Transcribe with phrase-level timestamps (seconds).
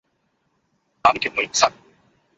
[1.05, 1.71] আমি কেউ নই, স্যার?